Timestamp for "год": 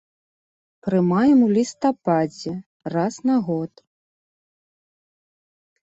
3.53-3.71